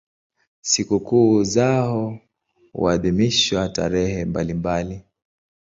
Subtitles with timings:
[0.61, 2.19] Sikukuu zao
[2.73, 5.01] huadhimishwa tarehe mbalimbali.